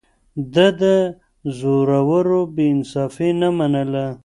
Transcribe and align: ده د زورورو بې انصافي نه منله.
ده 0.53 0.67
د 0.79 0.83
زورورو 1.57 2.41
بې 2.53 2.65
انصافي 2.73 3.29
نه 3.41 3.49
منله. 3.57 4.05